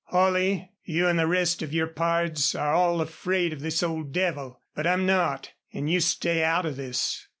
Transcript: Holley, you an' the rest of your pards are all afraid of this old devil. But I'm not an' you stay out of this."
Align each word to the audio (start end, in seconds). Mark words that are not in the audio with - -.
Holley, 0.05 0.71
you 0.83 1.07
an' 1.07 1.17
the 1.17 1.27
rest 1.27 1.61
of 1.61 1.73
your 1.75 1.85
pards 1.85 2.55
are 2.55 2.73
all 2.73 3.01
afraid 3.01 3.53
of 3.53 3.59
this 3.61 3.83
old 3.83 4.11
devil. 4.11 4.59
But 4.73 4.87
I'm 4.87 5.05
not 5.05 5.51
an' 5.73 5.87
you 5.89 5.99
stay 5.99 6.43
out 6.43 6.65
of 6.65 6.75
this." 6.75 7.27